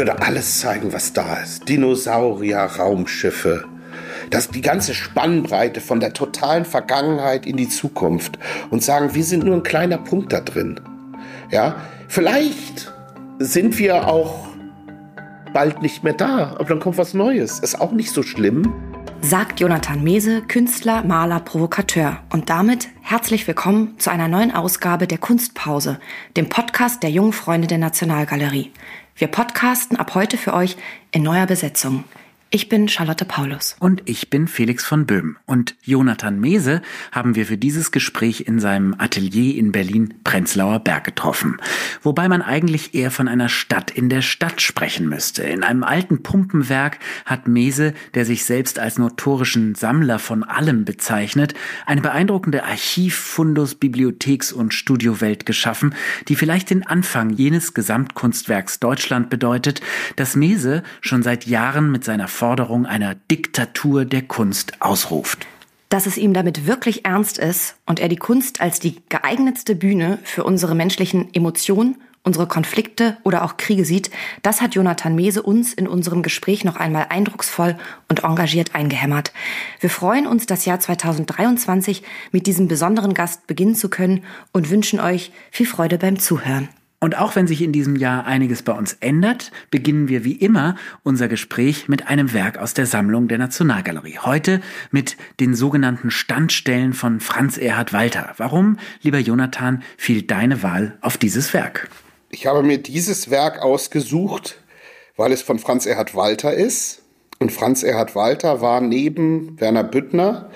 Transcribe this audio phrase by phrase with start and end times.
[0.00, 1.68] würde alles zeigen, was da ist.
[1.68, 3.66] Dinosaurier, Raumschiffe,
[4.30, 8.38] das, die ganze Spannbreite von der totalen Vergangenheit in die Zukunft
[8.70, 10.80] und sagen, wir sind nur ein kleiner Punkt da drin.
[11.50, 12.90] Ja, vielleicht
[13.40, 14.48] sind wir auch
[15.52, 17.58] bald nicht mehr da, aber dann kommt was Neues.
[17.58, 18.72] Ist auch nicht so schlimm.
[19.20, 22.20] Sagt Jonathan Mese, Künstler, Maler, Provokateur.
[22.32, 26.00] Und damit herzlich willkommen zu einer neuen Ausgabe der Kunstpause,
[26.38, 28.72] dem Podcast der jungen Freunde der Nationalgalerie.
[29.20, 30.78] Wir podcasten ab heute für euch
[31.10, 32.04] in neuer Besetzung.
[32.52, 33.76] Ich bin Charlotte Paulus.
[33.78, 35.36] Und ich bin Felix von Böhm.
[35.46, 36.82] Und Jonathan Mese
[37.12, 41.58] haben wir für dieses Gespräch in seinem Atelier in Berlin Prenzlauer Berg getroffen.
[42.02, 45.44] Wobei man eigentlich eher von einer Stadt in der Stadt sprechen müsste.
[45.44, 51.54] In einem alten Pumpenwerk hat Mese, der sich selbst als notorischen Sammler von allem bezeichnet,
[51.86, 55.94] eine beeindruckende Archiv-, Fundus-, Bibliotheks- und Studiowelt geschaffen,
[56.26, 59.82] die vielleicht den Anfang jenes Gesamtkunstwerks Deutschland bedeutet,
[60.16, 65.46] das Mese schon seit Jahren mit seiner Forderung einer Diktatur der Kunst ausruft.
[65.90, 70.18] Dass es ihm damit wirklich ernst ist und er die Kunst als die geeignetste Bühne
[70.24, 74.10] für unsere menschlichen Emotionen, unsere Konflikte oder auch Kriege sieht,
[74.40, 77.76] das hat Jonathan Mese uns in unserem Gespräch noch einmal eindrucksvoll
[78.08, 79.34] und engagiert eingehämmert.
[79.78, 84.98] Wir freuen uns, das Jahr 2023 mit diesem besonderen Gast beginnen zu können und wünschen
[84.98, 86.70] euch viel Freude beim Zuhören.
[87.02, 90.76] Und auch wenn sich in diesem Jahr einiges bei uns ändert, beginnen wir wie immer
[91.02, 94.18] unser Gespräch mit einem Werk aus der Sammlung der Nationalgalerie.
[94.18, 98.34] Heute mit den sogenannten Standstellen von Franz Erhard Walter.
[98.36, 101.88] Warum, lieber Jonathan, fiel deine Wahl auf dieses Werk?
[102.28, 104.60] Ich habe mir dieses Werk ausgesucht,
[105.16, 107.00] weil es von Franz Erhard Walter ist.
[107.38, 110.50] Und Franz Erhard Walter war neben Werner Büttner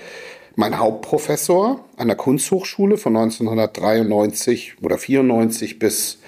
[0.56, 6.18] mein Hauptprofessor an der Kunsthochschule von 1993 oder 94 bis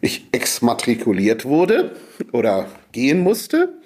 [0.00, 1.96] ich exmatrikuliert wurde
[2.32, 3.80] oder gehen musste.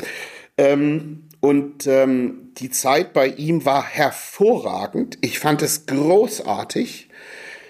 [0.56, 5.18] Ähm, und ähm, die Zeit bei ihm war hervorragend.
[5.20, 7.08] Ich fand es großartig,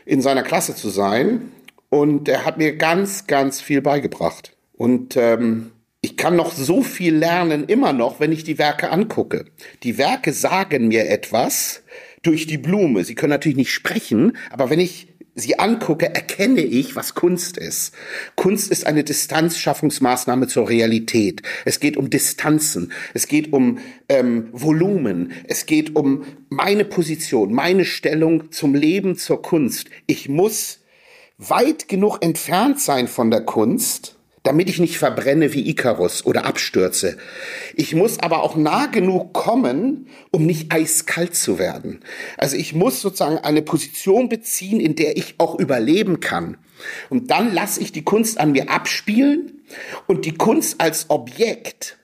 [0.05, 1.53] in seiner Klasse zu sein.
[1.89, 4.57] Und er hat mir ganz, ganz viel beigebracht.
[4.73, 9.47] Und ähm, ich kann noch so viel lernen, immer noch, wenn ich die Werke angucke.
[9.83, 11.83] Die Werke sagen mir etwas
[12.25, 13.05] durch die Blume.
[13.05, 17.95] Sie können natürlich nicht sprechen, aber wenn ich sie angucke, erkenne ich, was Kunst ist.
[18.37, 21.43] Kunst ist eine Distanzschaffungsmaßnahme zur Realität.
[21.65, 27.85] Es geht um Distanzen, es geht um ähm, Volumen, es geht um meine Position, meine
[27.85, 29.89] Stellung zum Leben, zur Kunst.
[30.07, 30.81] Ich muss
[31.39, 37.17] weit genug entfernt sein von der Kunst, damit ich nicht verbrenne wie Icarus oder abstürze.
[37.75, 42.01] Ich muss aber auch nah genug kommen, um nicht eiskalt zu werden.
[42.37, 46.59] Also ich muss sozusagen eine Position beziehen, in der ich auch überleben kann.
[47.09, 49.63] Und dann lasse ich die Kunst an mir abspielen
[50.07, 51.97] und die Kunst als Objekt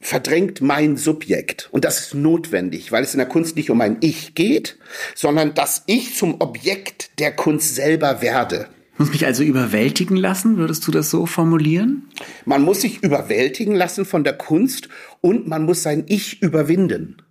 [0.00, 1.68] verdrängt mein Subjekt.
[1.70, 4.76] Und das ist notwendig, weil es in der Kunst nicht um ein Ich geht,
[5.14, 10.86] sondern dass ich zum Objekt der Kunst selber werde muss mich also überwältigen lassen, würdest
[10.86, 12.08] du das so formulieren?
[12.44, 14.88] Man muss sich überwältigen lassen von der Kunst
[15.20, 17.22] und man muss sein Ich überwinden.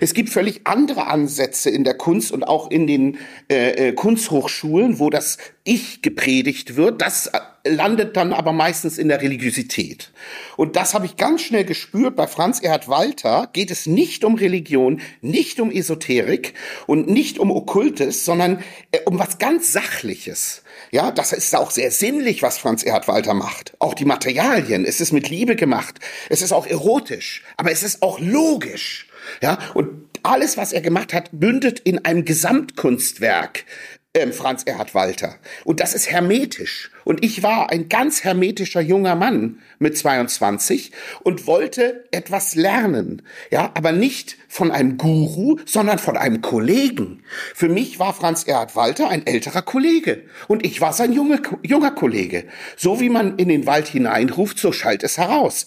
[0.00, 3.18] Es gibt völlig andere Ansätze in der Kunst und auch in den
[3.50, 7.00] äh, äh Kunsthochschulen, wo das Ich gepredigt wird.
[7.00, 10.12] Das äh, landet dann aber meistens in der Religiosität.
[10.56, 12.16] Und das habe ich ganz schnell gespürt.
[12.16, 16.54] Bei Franz Erhard Walter geht es nicht um Religion, nicht um Esoterik
[16.86, 20.62] und nicht um Okkultes, sondern äh, um was ganz Sachliches.
[20.90, 23.74] Ja, das ist auch sehr sinnlich, was Franz Erhard Walter macht.
[23.78, 24.84] Auch die Materialien.
[24.84, 26.00] Es ist mit Liebe gemacht.
[26.28, 27.42] Es ist auch erotisch.
[27.56, 29.06] Aber es ist auch logisch.
[29.40, 33.64] Ja, und alles, was er gemacht hat, bündet in einem Gesamtkunstwerk.
[34.12, 35.36] Ähm, Franz Erhard Walter.
[35.64, 36.90] Und das ist hermetisch.
[37.04, 40.90] Und ich war ein ganz hermetischer junger Mann mit 22
[41.22, 43.22] und wollte etwas lernen.
[43.52, 47.22] Ja, aber nicht von einem Guru, sondern von einem Kollegen.
[47.54, 50.24] Für mich war Franz Erhard Walter ein älterer Kollege.
[50.48, 52.46] Und ich war sein junge, junger Kollege.
[52.76, 55.66] So wie man in den Wald hineinruft, so schallt es heraus.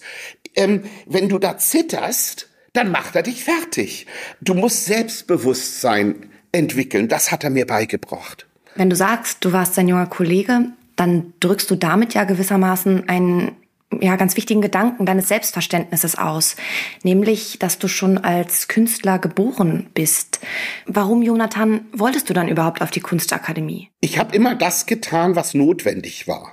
[0.54, 4.06] Ähm, wenn du da zitterst, dann macht er dich fertig.
[4.42, 7.08] Du musst Selbstbewusstsein entwickeln.
[7.08, 8.46] Das hat er mir beigebracht.
[8.74, 13.52] Wenn du sagst, du warst sein junger Kollege, dann drückst du damit ja gewissermaßen einen
[14.00, 16.56] ja, ganz wichtigen Gedanken deines Selbstverständnisses aus,
[17.02, 20.40] nämlich, dass du schon als Künstler geboren bist.
[20.86, 23.90] Warum, Jonathan, wolltest du dann überhaupt auf die Kunstakademie?
[24.00, 26.52] Ich habe immer das getan, was notwendig war.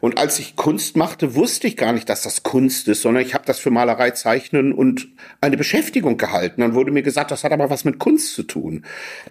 [0.00, 3.34] Und als ich Kunst machte, wusste ich gar nicht, dass das Kunst ist, sondern ich
[3.34, 5.08] habe das für Malerei, Zeichnen und
[5.40, 6.60] eine Beschäftigung gehalten.
[6.60, 8.84] Dann wurde mir gesagt, das hat aber was mit Kunst zu tun.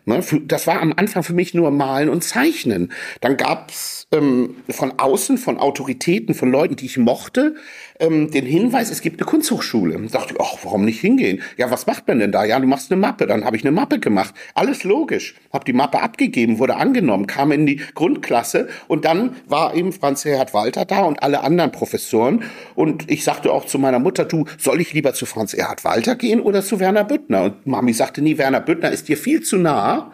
[0.05, 2.91] Ne, das war am Anfang für mich nur Malen und Zeichnen.
[3.21, 7.55] Dann gab's ähm, von außen, von Autoritäten, von Leuten, die ich mochte,
[7.99, 9.99] ähm, den Hinweis, es gibt eine Kunsthochschule.
[9.99, 11.41] Da dachte ich, ach, warum nicht hingehen?
[11.57, 12.45] Ja, was macht man denn da?
[12.45, 13.27] Ja, du machst eine Mappe.
[13.27, 14.33] Dann habe ich eine Mappe gemacht.
[14.55, 15.35] Alles logisch.
[15.51, 20.25] Habe die Mappe abgegeben, wurde angenommen, kam in die Grundklasse und dann war eben Franz
[20.25, 22.43] Erhard Walter da und alle anderen Professoren.
[22.75, 26.15] Und ich sagte auch zu meiner Mutter, du, soll ich lieber zu Franz Erhard Walter
[26.15, 27.43] gehen oder zu Werner Büttner?
[27.43, 30.13] Und Mami sagte, nie, Werner Büttner ist dir viel zu nah.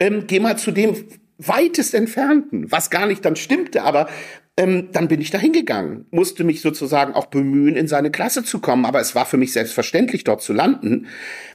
[0.00, 0.94] Ähm, geh mal zu dem
[1.38, 4.08] weitest entfernten, was gar nicht dann stimmte, aber
[4.58, 8.58] ähm, dann bin ich da hingegangen, musste mich sozusagen auch bemühen, in seine Klasse zu
[8.58, 11.06] kommen, aber es war für mich selbstverständlich, dort zu landen,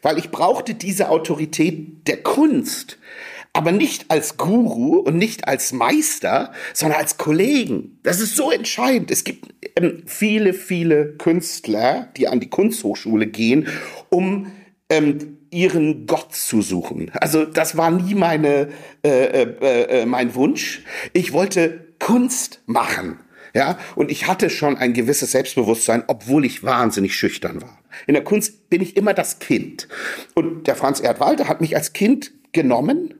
[0.02, 2.98] weil ich brauchte diese Autorität der Kunst,
[3.52, 8.00] aber nicht als Guru und nicht als Meister, sondern als Kollegen.
[8.04, 9.12] Das ist so entscheidend.
[9.12, 13.68] Es gibt ähm, viele, viele Künstler, die an die Kunsthochschule gehen,
[14.10, 14.48] um
[14.90, 17.12] ähm, ihren Gott zu suchen.
[17.14, 18.70] Also das war nie meine
[19.06, 20.84] äh, äh, äh, mein Wunsch.
[21.12, 23.18] Ich wollte Kunst machen.
[23.56, 27.80] Ja, und ich hatte schon ein gewisses Selbstbewusstsein, obwohl ich wahnsinnig schüchtern war.
[28.08, 29.88] In der Kunst bin ich immer das Kind.
[30.34, 33.14] Und der Franz Erd Walter hat mich als Kind genommen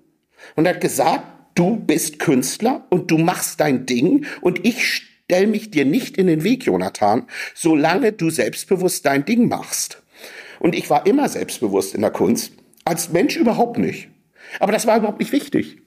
[0.58, 1.24] und hat gesagt,
[1.56, 6.28] du bist Künstler und du machst dein Ding und ich stell mich dir nicht in
[6.28, 10.04] den Weg, Jonathan, solange du selbstbewusst dein Ding machst.
[10.60, 12.52] Und ich war immer selbstbewusst in der Kunst,
[12.84, 14.10] als Mensch überhaupt nicht.
[14.60, 15.83] Aber das war überhaupt nicht wichtig.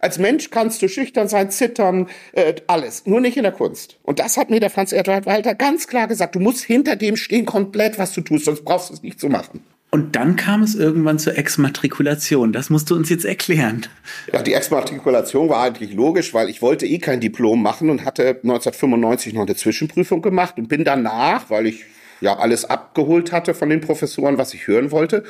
[0.00, 3.06] Als Mensch kannst du schüchtern sein, zittern, äh, alles.
[3.06, 3.98] Nur nicht in der Kunst.
[4.02, 6.34] Und das hat mir der Franz Erdwald Walter ganz klar gesagt.
[6.34, 9.28] Du musst hinter dem stehen komplett, was du tust, sonst brauchst du es nicht zu
[9.28, 9.62] machen.
[9.92, 12.52] Und dann kam es irgendwann zur Exmatrikulation.
[12.52, 13.86] Das musst du uns jetzt erklären.
[14.32, 18.28] Ja, die Exmatrikulation war eigentlich logisch, weil ich wollte eh kein Diplom machen und hatte
[18.28, 21.84] 1995 noch eine Zwischenprüfung gemacht und bin danach, weil ich
[22.20, 25.24] ja alles abgeholt hatte von den Professoren, was ich hören wollte,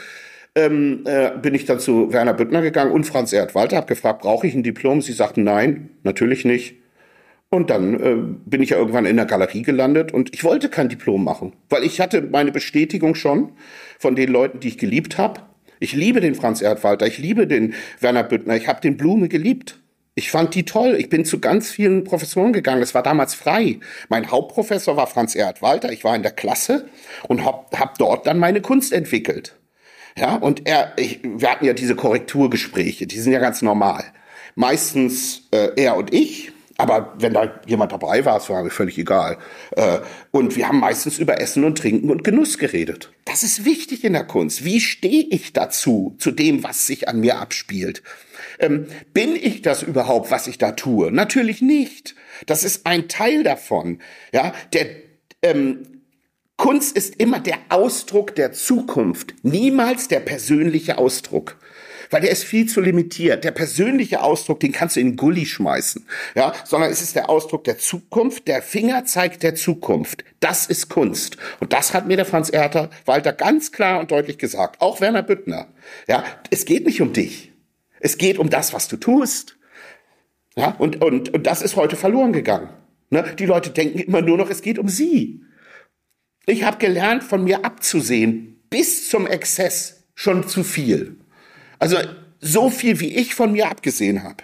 [0.54, 4.22] ähm, äh, bin ich dann zu Werner Büttner gegangen und Franz Erd Walter, habe gefragt,
[4.22, 5.00] brauche ich ein Diplom?
[5.00, 6.76] Sie sagten nein, natürlich nicht.
[7.50, 8.16] Und dann äh,
[8.46, 11.82] bin ich ja irgendwann in der Galerie gelandet und ich wollte kein Diplom machen, weil
[11.82, 13.52] ich hatte meine Bestätigung schon
[13.98, 15.40] von den Leuten, die ich geliebt habe.
[15.80, 19.80] Ich liebe den Franz Erdwalter, ich liebe den Werner Büttner, ich habe den Blume geliebt.
[20.14, 20.96] Ich fand die toll.
[20.98, 22.82] Ich bin zu ganz vielen Professoren gegangen.
[22.82, 23.78] Es war damals frei.
[24.08, 25.92] Mein Hauptprofessor war Franz Erdwalter.
[25.92, 26.88] Ich war in der Klasse
[27.28, 29.59] und habe hab dort dann meine Kunst entwickelt.
[30.16, 34.04] Ja, und er, ich, wir hatten ja diese Korrekturgespräche, die sind ja ganz normal.
[34.54, 38.96] Meistens äh, er und ich, aber wenn da jemand dabei war, es war mir völlig
[38.96, 39.36] egal.
[39.72, 39.98] Äh,
[40.30, 43.12] und wir haben meistens über Essen und Trinken und Genuss geredet.
[43.26, 44.64] Das ist wichtig in der Kunst.
[44.64, 48.02] Wie stehe ich dazu, zu dem, was sich an mir abspielt?
[48.58, 51.12] Ähm, bin ich das überhaupt, was ich da tue?
[51.12, 52.14] Natürlich nicht.
[52.46, 53.98] Das ist ein Teil davon.
[54.32, 54.86] Ja, der
[55.42, 55.99] ähm,
[56.60, 61.56] Kunst ist immer der Ausdruck der Zukunft, niemals der persönliche Ausdruck.
[62.10, 63.44] Weil der ist viel zu limitiert.
[63.44, 66.06] Der persönliche Ausdruck, den kannst du in den Gully schmeißen.
[66.34, 68.46] Ja, sondern es ist der Ausdruck der Zukunft.
[68.46, 70.22] Der Finger zeigt der Zukunft.
[70.40, 71.38] Das ist Kunst.
[71.60, 74.82] Und das hat mir der Franz Erter Walter ganz klar und deutlich gesagt.
[74.82, 75.68] Auch Werner Büttner.
[76.08, 77.52] Ja, es geht nicht um dich.
[78.00, 79.56] Es geht um das, was du tust.
[80.56, 82.68] Ja, und, und, und das ist heute verloren gegangen.
[83.08, 83.34] Ne?
[83.38, 85.40] Die Leute denken immer nur noch, es geht um sie.
[86.50, 91.16] Ich habe gelernt, von mir abzusehen, bis zum Exzess schon zu viel.
[91.78, 91.96] Also
[92.40, 94.42] so viel, wie ich von mir abgesehen habe.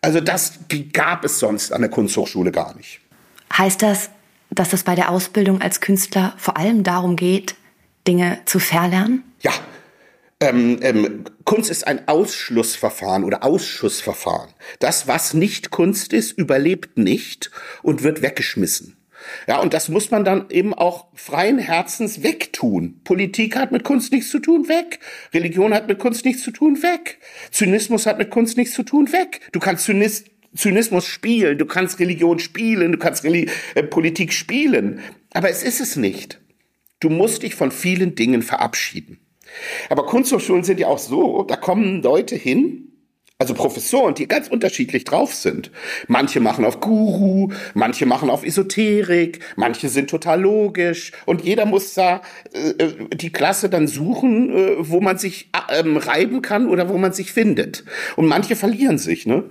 [0.00, 0.60] Also das
[0.92, 3.00] gab es sonst an der Kunsthochschule gar nicht.
[3.52, 4.10] Heißt das,
[4.50, 7.56] dass es bei der Ausbildung als Künstler vor allem darum geht,
[8.06, 9.24] Dinge zu verlernen?
[9.40, 9.52] Ja.
[10.42, 14.50] Ähm, ähm, Kunst ist ein Ausschlussverfahren oder Ausschussverfahren.
[14.78, 17.50] Das, was nicht Kunst ist, überlebt nicht
[17.82, 18.96] und wird weggeschmissen.
[19.46, 23.00] Ja, und das muss man dann eben auch freien Herzens wegtun.
[23.04, 25.00] Politik hat mit Kunst nichts zu tun, weg.
[25.34, 27.18] Religion hat mit Kunst nichts zu tun, weg.
[27.50, 29.40] Zynismus hat mit Kunst nichts zu tun, weg.
[29.52, 30.24] Du kannst Zynis
[30.54, 35.00] Zynismus spielen, du kannst Religion spielen, du kannst Reli äh, Politik spielen.
[35.32, 36.40] Aber es ist es nicht.
[36.98, 39.20] Du musst dich von vielen Dingen verabschieden.
[39.88, 42.89] Aber Kunsthochschulen sind ja auch so, da kommen Leute hin,
[43.40, 45.70] also Professoren, die ganz unterschiedlich drauf sind.
[46.08, 51.94] Manche machen auf Guru, manche machen auf Esoterik, manche sind total logisch und jeder muss
[51.94, 52.20] da
[52.52, 57.14] äh, die Klasse dann suchen, äh, wo man sich äh, reiben kann oder wo man
[57.14, 57.84] sich findet.
[58.16, 59.44] Und manche verlieren sich, ne?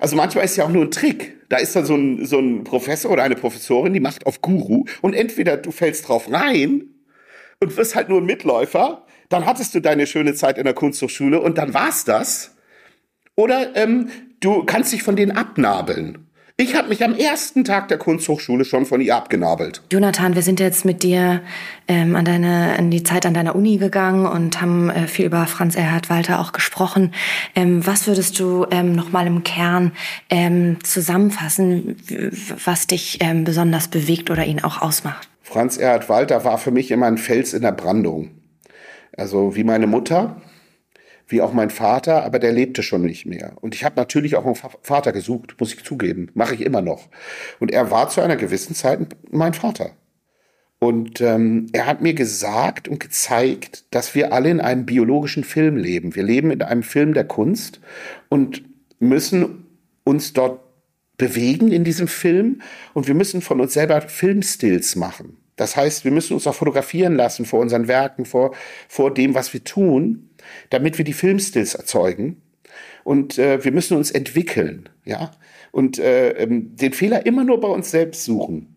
[0.00, 1.48] Also manchmal ist ja auch nur ein Trick.
[1.48, 4.84] Da ist dann so ein, so ein Professor oder eine Professorin, die macht auf Guru
[5.00, 6.90] und entweder du fällst drauf rein
[7.58, 11.40] und wirst halt nur ein Mitläufer, dann hattest du deine schöne Zeit in der Kunsthochschule
[11.40, 12.53] und dann war's das
[13.36, 14.10] oder ähm,
[14.40, 16.24] du kannst dich von denen abnabeln.
[16.56, 19.82] Ich habe mich am ersten Tag der Kunsthochschule schon von ihr abgenabelt.
[19.90, 21.42] Jonathan, wir sind jetzt mit dir
[21.88, 25.48] ähm, an deine, an die Zeit an deiner Uni gegangen und haben äh, viel über
[25.48, 27.12] Franz Erhard Walter auch gesprochen.
[27.56, 29.90] Ähm, was würdest du ähm, nochmal im Kern
[30.30, 31.96] ähm, zusammenfassen,
[32.64, 35.28] was dich ähm, besonders bewegt oder ihn auch ausmacht?
[35.42, 38.30] Franz Erhard Walter war für mich immer ein Fels in der Brandung.
[39.16, 40.40] Also wie meine Mutter,
[41.26, 43.52] wie auch mein Vater, aber der lebte schon nicht mehr.
[43.60, 47.08] Und ich habe natürlich auch einen Vater gesucht, muss ich zugeben, mache ich immer noch.
[47.60, 49.00] Und er war zu einer gewissen Zeit
[49.30, 49.92] mein Vater.
[50.78, 55.76] Und ähm, er hat mir gesagt und gezeigt, dass wir alle in einem biologischen Film
[55.76, 56.14] leben.
[56.14, 57.80] Wir leben in einem Film der Kunst
[58.28, 58.62] und
[58.98, 59.66] müssen
[60.04, 60.60] uns dort
[61.16, 62.60] bewegen in diesem Film
[62.92, 65.38] und wir müssen von uns selber Filmstills machen.
[65.56, 68.54] Das heißt, wir müssen uns auch fotografieren lassen vor unseren Werken, vor,
[68.88, 70.30] vor dem, was wir tun
[70.70, 72.42] damit wir die Filmstills erzeugen.
[73.04, 75.30] Und äh, wir müssen uns entwickeln, ja.
[75.72, 78.76] Und äh, ähm, den Fehler immer nur bei uns selbst suchen.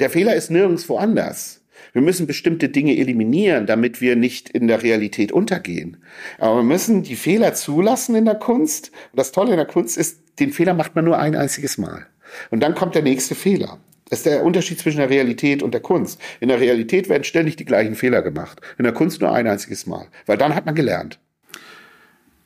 [0.00, 1.62] Der Fehler ist nirgendwo anders.
[1.92, 5.98] Wir müssen bestimmte Dinge eliminieren, damit wir nicht in der Realität untergehen.
[6.38, 8.92] Aber wir müssen die Fehler zulassen in der Kunst.
[9.12, 12.06] Und das Tolle in der Kunst ist, den Fehler macht man nur ein einziges Mal.
[12.50, 13.78] Und dann kommt der nächste Fehler.
[14.12, 16.20] Das ist der Unterschied zwischen der Realität und der Kunst.
[16.38, 18.60] In der Realität werden ständig die gleichen Fehler gemacht.
[18.76, 20.06] In der Kunst nur ein einziges Mal.
[20.26, 21.18] Weil dann hat man gelernt.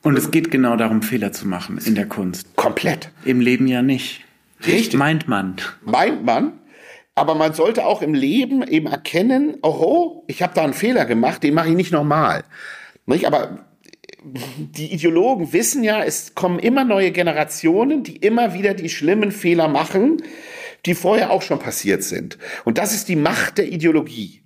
[0.03, 2.55] Und es geht genau darum, Fehler zu machen in der Kunst.
[2.55, 3.11] Komplett.
[3.25, 4.23] Im Leben ja nicht.
[4.65, 4.95] Richtig.
[4.95, 5.57] Meint man.
[5.85, 6.53] Meint man.
[7.17, 11.43] Aber man sollte auch im Leben eben erkennen, oh, ich habe da einen Fehler gemacht,
[11.43, 12.45] den mache ich nicht nochmal.
[13.07, 13.27] Nicht?
[13.27, 13.67] Aber
[14.23, 19.67] die Ideologen wissen ja, es kommen immer neue Generationen, die immer wieder die schlimmen Fehler
[19.67, 20.23] machen
[20.87, 22.39] die vorher auch schon passiert sind.
[22.65, 24.43] Und das ist die Macht der Ideologie.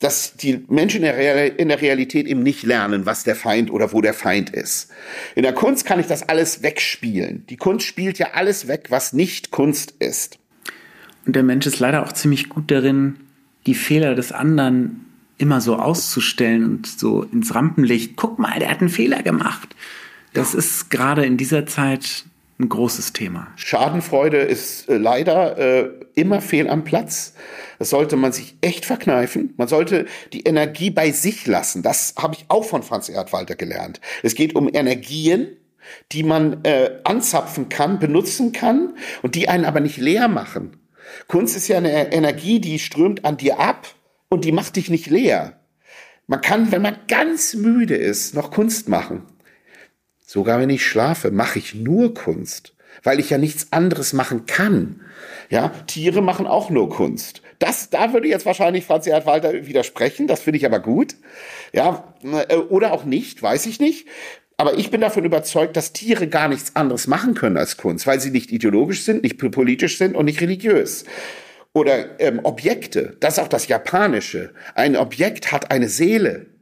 [0.00, 4.14] Dass die Menschen in der Realität eben nicht lernen, was der Feind oder wo der
[4.14, 4.90] Feind ist.
[5.34, 7.44] In der Kunst kann ich das alles wegspielen.
[7.48, 10.38] Die Kunst spielt ja alles weg, was nicht Kunst ist.
[11.26, 13.16] Und der Mensch ist leider auch ziemlich gut darin,
[13.66, 15.04] die Fehler des anderen
[15.36, 18.16] immer so auszustellen und so ins Rampenlicht.
[18.16, 19.74] Guck mal, der hat einen Fehler gemacht.
[20.32, 22.24] Das ist gerade in dieser Zeit
[22.58, 23.48] ein großes Thema.
[23.56, 27.34] Schadenfreude ist äh, leider äh, immer fehl am Platz.
[27.78, 29.54] Das sollte man sich echt verkneifen.
[29.56, 31.82] Man sollte die Energie bei sich lassen.
[31.82, 34.00] Das habe ich auch von Franz Erhard Walter gelernt.
[34.24, 35.56] Es geht um Energien,
[36.10, 40.76] die man äh, anzapfen kann, benutzen kann und die einen aber nicht leer machen.
[41.28, 43.86] Kunst ist ja eine Energie, die strömt an dir ab
[44.28, 45.60] und die macht dich nicht leer.
[46.26, 49.22] Man kann, wenn man ganz müde ist, noch Kunst machen.
[50.30, 55.00] Sogar wenn ich schlafe, mache ich nur Kunst, weil ich ja nichts anderes machen kann.
[55.48, 57.40] Ja, Tiere machen auch nur Kunst.
[57.60, 60.26] Das, da würde jetzt wahrscheinlich Franz Gerhard Walter widersprechen.
[60.26, 61.16] Das finde ich aber gut.
[61.72, 64.06] Ja, äh, oder auch nicht, weiß ich nicht.
[64.58, 68.20] Aber ich bin davon überzeugt, dass Tiere gar nichts anderes machen können als Kunst, weil
[68.20, 71.06] sie nicht ideologisch sind, nicht politisch sind und nicht religiös.
[71.72, 74.52] Oder ähm, Objekte, das ist auch das Japanische.
[74.74, 76.57] Ein Objekt hat eine Seele.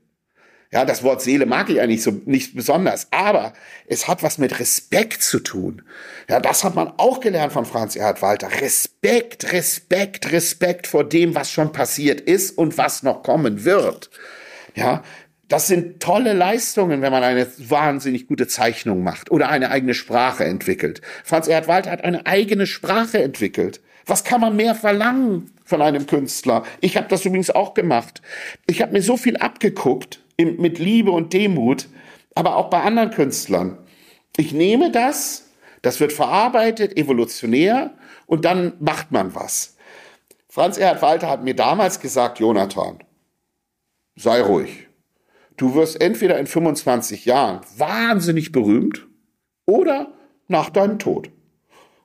[0.72, 3.52] Ja, das Wort Seele mag ich eigentlich so nicht besonders, aber
[3.86, 5.82] es hat was mit Respekt zu tun.
[6.28, 8.50] Ja, das hat man auch gelernt von Franz Erhard Walter.
[8.60, 14.10] Respekt, Respekt, Respekt vor dem, was schon passiert ist und was noch kommen wird.
[14.74, 15.04] Ja,
[15.48, 20.44] das sind tolle Leistungen, wenn man eine wahnsinnig gute Zeichnung macht oder eine eigene Sprache
[20.44, 21.00] entwickelt.
[21.22, 23.80] Franz Erhard Walter hat eine eigene Sprache entwickelt.
[24.04, 26.64] Was kann man mehr verlangen von einem Künstler?
[26.80, 28.22] Ich habe das übrigens auch gemacht.
[28.66, 31.88] Ich habe mir so viel abgeguckt mit Liebe und Demut,
[32.34, 33.78] aber auch bei anderen Künstlern.
[34.36, 35.50] Ich nehme das,
[35.82, 37.94] das wird verarbeitet, evolutionär
[38.26, 39.76] und dann macht man was.
[40.48, 42.98] Franz Erhard Walter hat mir damals gesagt, Jonathan,
[44.14, 44.88] sei ruhig.
[45.56, 49.06] Du wirst entweder in 25 Jahren wahnsinnig berühmt
[49.64, 50.12] oder
[50.48, 51.30] nach deinem Tod.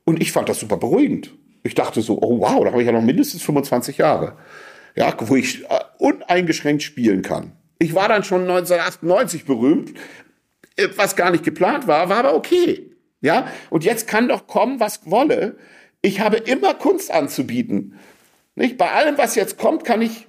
[0.05, 1.33] Und ich fand das super beruhigend.
[1.63, 4.37] Ich dachte so, oh wow, da habe ich ja noch mindestens 25 Jahre,
[4.95, 7.53] ja, wo ich äh, uneingeschränkt spielen kann.
[7.81, 9.97] Ich war dann schon 1998 berühmt,
[10.75, 12.91] äh, was gar nicht geplant war, war aber okay.
[13.21, 15.57] Ja, und jetzt kann doch kommen, was wolle.
[16.03, 17.97] Ich habe immer Kunst anzubieten.
[18.53, 18.77] Nicht?
[18.77, 20.27] Bei allem, was jetzt kommt, kann ich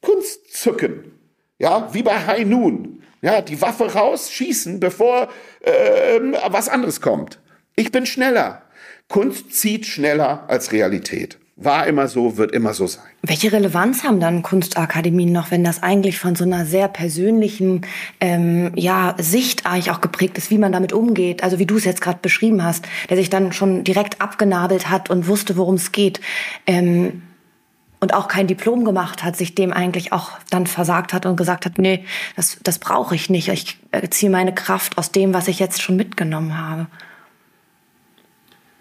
[0.00, 1.12] Kunst zücken.
[1.58, 3.04] Ja, wie bei High Noon.
[3.22, 5.28] Ja, die Waffe raus, schießen, bevor
[5.60, 6.18] äh,
[6.48, 7.38] was anderes kommt.
[7.76, 8.62] Ich bin schneller.
[9.08, 11.38] Kunst zieht schneller als Realität.
[11.62, 13.04] War immer so, wird immer so sein.
[13.20, 17.82] Welche Relevanz haben dann Kunstakademien noch, wenn das eigentlich von so einer sehr persönlichen
[18.18, 21.42] ähm, ja, Sicht eigentlich auch geprägt ist, wie man damit umgeht?
[21.42, 25.10] Also wie du es jetzt gerade beschrieben hast, der sich dann schon direkt abgenabelt hat
[25.10, 26.22] und wusste, worum es geht.
[26.66, 27.20] Ähm,
[28.00, 31.66] und auch kein Diplom gemacht hat, sich dem eigentlich auch dann versagt hat und gesagt
[31.66, 33.48] hat, nee, das, das brauche ich nicht.
[33.48, 36.86] Ich äh, ziehe meine Kraft aus dem, was ich jetzt schon mitgenommen habe.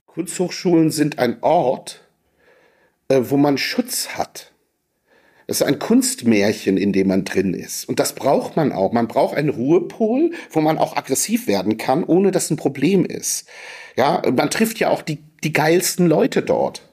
[0.05, 2.05] Kunsthochschulen sind ein Ort,
[3.09, 4.51] äh, wo man Schutz hat.
[5.47, 7.89] Es ist ein Kunstmärchen, in dem man drin ist.
[7.89, 8.91] Und das braucht man auch.
[8.91, 13.47] Man braucht einen Ruhepol, wo man auch aggressiv werden kann, ohne dass ein Problem ist.
[13.95, 16.88] Ja, man trifft ja auch die, die geilsten Leute dort.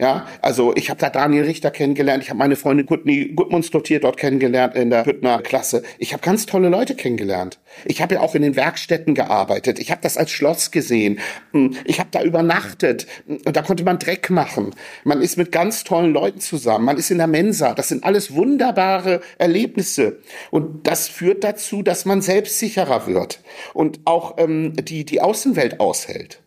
[0.00, 4.16] Ja, also ich habe da Daniel Richter kennengelernt, ich habe meine Freundin Gudni Gudmundsdottir dort
[4.16, 5.82] kennengelernt in der Hüttner Klasse.
[5.98, 7.58] Ich habe ganz tolle Leute kennengelernt.
[7.84, 9.80] Ich habe ja auch in den Werkstätten gearbeitet.
[9.80, 11.18] Ich habe das als Schloss gesehen.
[11.50, 13.08] Hm, ich habe da übernachtet.
[13.26, 14.72] Und da konnte man Dreck machen.
[15.02, 16.84] Man ist mit ganz tollen Leuten zusammen.
[16.84, 17.74] Man ist in der Mensa.
[17.74, 20.20] Das sind alles wunderbare Erlebnisse.
[20.52, 23.40] Und das führt dazu, dass man selbstsicherer wird
[23.74, 26.40] und auch ähm, die, die Außenwelt aushält.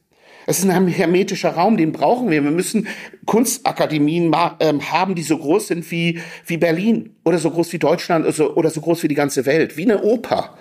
[0.52, 2.44] Es ist ein hermetischer Raum, den brauchen wir.
[2.44, 2.86] Wir müssen
[3.26, 8.26] Kunstakademien ähm, haben, die so groß sind wie, wie Berlin oder so groß wie Deutschland
[8.38, 10.58] oder so groß wie die ganze Welt, wie eine Oper.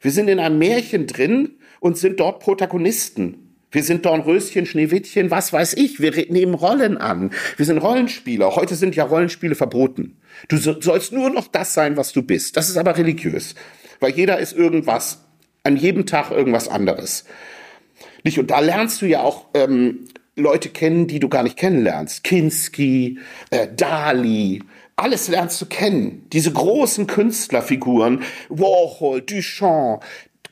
[0.00, 3.58] Wir sind in einem Märchen drin und sind dort Protagonisten.
[3.70, 6.00] Wir sind Dornröschen, Schneewittchen, was weiß ich.
[6.00, 7.30] Wir nehmen Rollen an.
[7.58, 8.56] Wir sind Rollenspieler.
[8.56, 10.16] Heute sind ja Rollenspiele verboten.
[10.48, 12.56] Du sollst nur noch das sein, was du bist.
[12.56, 13.54] Das ist aber religiös.
[14.00, 15.22] Weil jeder ist irgendwas.
[15.64, 17.26] An jedem Tag irgendwas anderes.
[18.24, 18.38] Nicht?
[18.38, 22.24] Und da lernst du ja auch ähm, Leute kennen, die du gar nicht kennenlernst.
[22.24, 23.18] Kinski,
[23.50, 24.62] äh, Dali,
[24.96, 26.26] alles lernst du kennen.
[26.32, 30.02] Diese großen Künstlerfiguren, Warhol, Duchamp.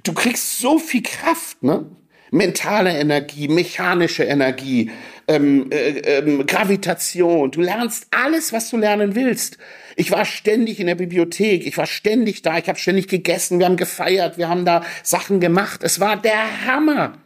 [0.04, 1.86] Du kriegst so viel Kraft, ne?
[2.30, 4.90] Mentale Energie, mechanische Energie,
[5.28, 7.50] ähm, äh, ähm, Gravitation.
[7.50, 9.58] Du lernst alles, was du lernen willst.
[9.96, 13.66] Ich war ständig in der Bibliothek, ich war ständig da, ich habe ständig gegessen, wir
[13.66, 15.82] haben gefeiert, wir haben da Sachen gemacht.
[15.84, 17.18] Es war der Hammer.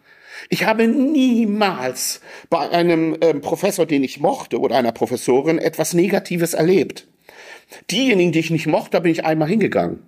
[0.49, 6.55] Ich habe niemals bei einem ähm, Professor, den ich mochte, oder einer Professorin etwas Negatives
[6.55, 7.09] erlebt.
[7.91, 10.03] Diejenigen, die ich nicht mochte, bin ich einmal hingegangen.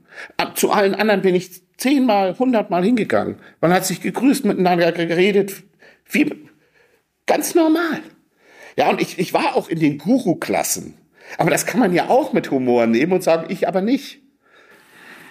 [0.54, 3.37] Zu allen anderen bin ich zehnmal, hundertmal hingegangen.
[3.61, 5.62] Man hat sich gegrüßt, miteinander geredet,
[6.11, 6.33] wie
[7.26, 8.02] ganz normal.
[8.76, 10.95] Ja, und ich, ich war auch in den Guru-Klassen.
[11.37, 14.21] Aber das kann man ja auch mit Humor nehmen und sagen, ich aber nicht.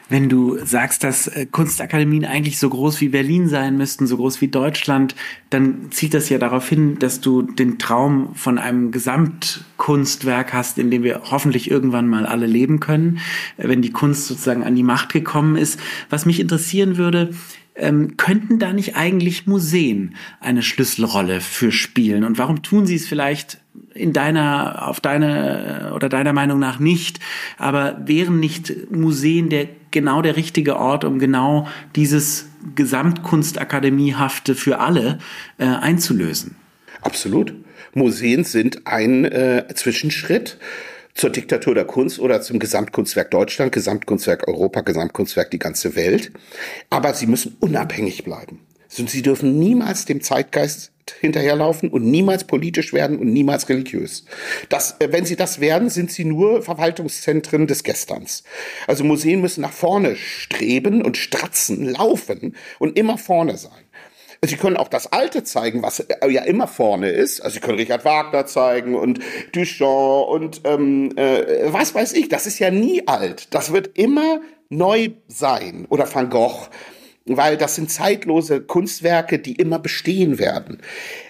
[0.09, 4.39] Wenn du sagst, dass äh, Kunstakademien eigentlich so groß wie Berlin sein müssten, so groß
[4.39, 5.15] wie Deutschland,
[5.49, 10.91] dann zieht das ja darauf hin, dass du den Traum von einem Gesamtkunstwerk hast, in
[10.91, 13.19] dem wir hoffentlich irgendwann mal alle leben können,
[13.57, 15.79] äh, wenn die Kunst sozusagen an die Macht gekommen ist.
[16.09, 17.31] Was mich interessieren würde,
[17.75, 22.23] ähm, könnten da nicht eigentlich Museen eine Schlüsselrolle für spielen?
[22.23, 23.59] Und warum tun sie es vielleicht
[23.93, 27.19] in deiner, auf deine oder deiner Meinung nach nicht?
[27.57, 35.19] Aber wären nicht Museen der genau der richtige Ort, um genau dieses Gesamtkunstakademiehafte für alle
[35.57, 36.55] äh, einzulösen?
[37.01, 37.53] Absolut.
[37.93, 40.57] Museen sind ein äh, Zwischenschritt
[41.13, 46.31] zur Diktatur der Kunst oder zum Gesamtkunstwerk Deutschland, Gesamtkunstwerk Europa, Gesamtkunstwerk die ganze Welt.
[46.89, 48.59] Aber sie müssen unabhängig bleiben.
[48.87, 54.25] Sie dürfen niemals dem Zeitgeist hinterherlaufen und niemals politisch werden und niemals religiös.
[54.69, 58.43] Das, äh, wenn sie das werden, sind sie nur Verwaltungszentren des Gesterns.
[58.87, 63.71] Also Museen müssen nach vorne streben und stratzen, laufen und immer vorne sein.
[64.45, 67.41] Sie können auch das Alte zeigen, was äh, ja immer vorne ist.
[67.41, 69.19] Also Sie können Richard Wagner zeigen und
[69.51, 72.29] Duchamp und ähm, äh, was weiß ich.
[72.29, 73.53] Das ist ja nie alt.
[73.53, 75.85] Das wird immer neu sein.
[75.89, 76.69] Oder Van Gogh
[77.27, 80.79] weil das sind zeitlose Kunstwerke, die immer bestehen werden.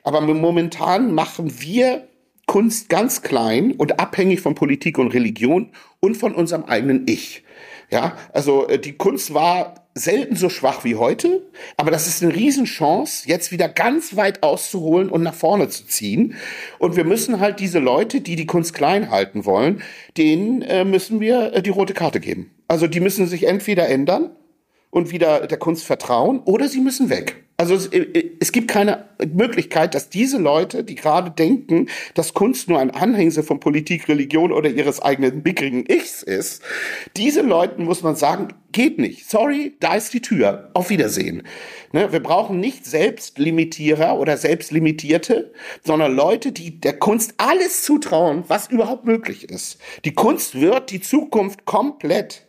[0.04, 2.08] Aber momentan machen wir
[2.48, 7.44] Kunst ganz klein und abhängig von Politik und Religion und von unserem eigenen Ich.
[7.90, 12.36] Ja, also äh, die Kunst war selten so schwach wie heute, aber das ist eine
[12.36, 16.36] Riesenchance, jetzt wieder ganz weit auszuholen und nach vorne zu ziehen.
[16.80, 19.82] Und wir müssen halt diese Leute, die die Kunst klein halten wollen,
[20.18, 22.52] denen äh, müssen wir äh, die rote Karte geben.
[22.68, 24.32] Also die müssen sich entweder ändern
[24.90, 27.44] und wieder der Kunst vertrauen oder sie müssen weg.
[27.60, 32.70] Also es, äh, es, gibt keine Möglichkeit, dass diese Leute, die gerade denken, dass Kunst
[32.70, 36.62] nur ein Anhängsel von Politik, Religion oder ihres eigenen mickrigen Ichs ist,
[37.18, 39.28] diese Leuten muss man sagen, geht nicht.
[39.28, 40.70] Sorry, da ist die Tür.
[40.76, 41.42] Auf Wiedersehen.
[41.94, 45.52] Ne, wir brauchen nicht Selbstlimitierer oder Selbstlimitierte,
[45.84, 49.80] sondern Leute, die der Kunst alles zutrauen, was überhaupt möglich ist.
[50.06, 52.46] Die Kunst wird die Zukunft komplett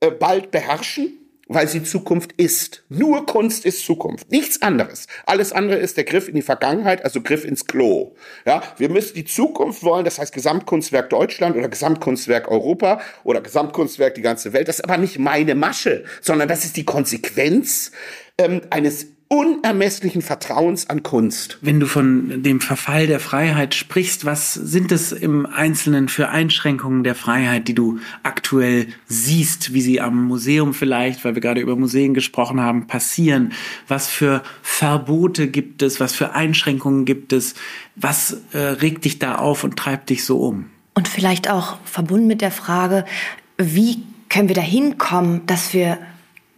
[0.00, 1.19] äh, bald beherrschen
[1.50, 2.84] weil sie Zukunft ist.
[2.88, 5.08] Nur Kunst ist Zukunft, nichts anderes.
[5.26, 8.14] Alles andere ist der Griff in die Vergangenheit, also Griff ins Klo.
[8.46, 14.14] Ja, wir müssen die Zukunft wollen, das heißt Gesamtkunstwerk Deutschland oder Gesamtkunstwerk Europa oder Gesamtkunstwerk
[14.14, 14.68] die ganze Welt.
[14.68, 17.90] Das ist aber nicht meine Masche, sondern das ist die Konsequenz
[18.38, 21.58] ähm, eines unermesslichen Vertrauens an Kunst.
[21.60, 27.04] Wenn du von dem Verfall der Freiheit sprichst, was sind es im Einzelnen für Einschränkungen
[27.04, 31.76] der Freiheit, die du aktuell siehst, wie sie am Museum vielleicht, weil wir gerade über
[31.76, 33.52] Museen gesprochen haben, passieren?
[33.86, 36.00] Was für Verbote gibt es?
[36.00, 37.54] Was für Einschränkungen gibt es?
[37.94, 40.66] Was äh, regt dich da auf und treibt dich so um?
[40.94, 43.04] Und vielleicht auch verbunden mit der Frage,
[43.58, 45.98] wie können wir dahin kommen, dass wir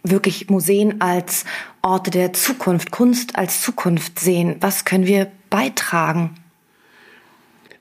[0.01, 1.45] wirklich Museen als
[1.85, 4.55] Orte der Zukunft, Kunst als Zukunft sehen?
[4.61, 6.35] Was können wir beitragen?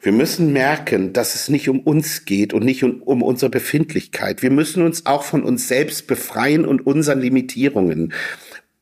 [0.00, 4.42] Wir müssen merken, dass es nicht um uns geht und nicht um, um, unsere Befindlichkeit.
[4.42, 8.12] Wir müssen uns auch von uns selbst befreien und unseren Limitierungen.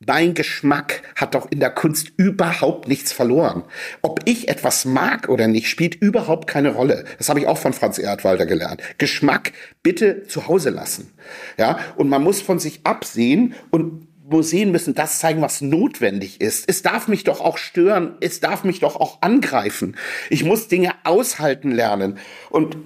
[0.06, 3.64] Mein Geschmack hat doch in der Kunst überhaupt nichts verloren.
[4.00, 7.04] Ob ich etwas mag oder nicht, spielt überhaupt keine Rolle.
[7.18, 8.80] Das habe ich auch von Franz Erdwalder gelernt.
[8.96, 9.52] Geschmack
[9.82, 11.12] bitte zu Hause lassen.
[11.58, 16.64] Ja, und man muss von sich absehen und Museen müssen das zeigen, was notwendig ist.
[16.68, 18.16] Es darf mich doch auch stören.
[18.20, 19.96] Es darf mich doch auch angreifen.
[20.28, 22.18] Ich muss Dinge aushalten lernen.
[22.48, 22.76] Und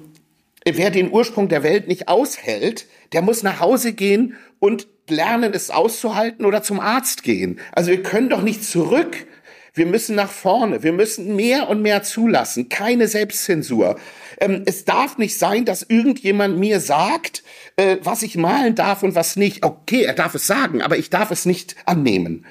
[0.64, 5.70] wer den Ursprung der Welt nicht aushält, der muss nach Hause gehen und lernen, es
[5.70, 7.60] auszuhalten oder zum Arzt gehen.
[7.72, 9.26] Also wir können doch nicht zurück.
[9.74, 10.84] Wir müssen nach vorne.
[10.84, 12.68] Wir müssen mehr und mehr zulassen.
[12.68, 13.96] Keine Selbstzensur.
[14.38, 17.42] Ähm, es darf nicht sein, dass irgendjemand mir sagt,
[17.76, 19.64] äh, was ich malen darf und was nicht.
[19.64, 22.46] Okay, er darf es sagen, aber ich darf es nicht annehmen.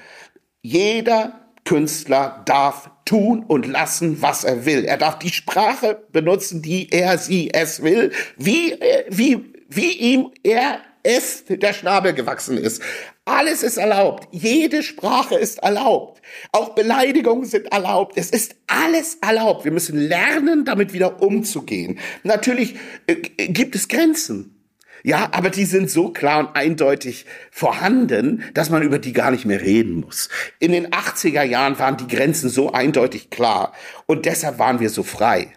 [0.62, 4.84] Jeder Künstler darf tun und lassen, was er will.
[4.84, 10.32] Er darf die Sprache benutzen, die er, sie, es will, wie, äh, wie, wie ihm
[10.44, 12.82] er es der Schnabel gewachsen ist.
[13.26, 14.28] Alles ist erlaubt.
[14.32, 16.22] Jede Sprache ist erlaubt.
[16.52, 18.18] Auch Beleidigungen sind erlaubt.
[18.18, 19.64] Es ist alles erlaubt.
[19.64, 22.00] Wir müssen lernen, damit wieder umzugehen.
[22.24, 22.76] Natürlich
[23.08, 24.54] äh, gibt es Grenzen.
[25.04, 29.46] Ja, aber die sind so klar und eindeutig vorhanden, dass man über die gar nicht
[29.46, 30.30] mehr reden muss.
[30.60, 33.74] In den 80er Jahren waren die Grenzen so eindeutig klar
[34.06, 35.54] und deshalb waren wir so frei.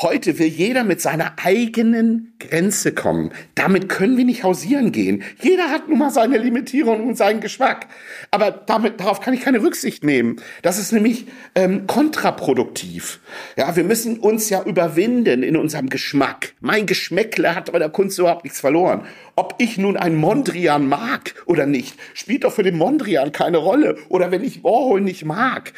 [0.00, 3.32] Heute will jeder mit seiner eigenen Grenze kommen.
[3.56, 5.24] Damit können wir nicht hausieren gehen.
[5.42, 7.88] Jeder hat nun mal seine Limitierung und seinen Geschmack.
[8.30, 10.36] Aber damit, darauf kann ich keine Rücksicht nehmen.
[10.62, 13.18] Das ist nämlich ähm, kontraproduktiv.
[13.56, 16.52] Ja, wir müssen uns ja überwinden in unserem Geschmack.
[16.60, 19.04] Mein Geschmäckle hat bei der Kunst überhaupt nichts verloren.
[19.34, 23.98] Ob ich nun einen Mondrian mag oder nicht, spielt doch für den Mondrian keine Rolle.
[24.10, 25.72] Oder wenn ich Warhol nicht mag.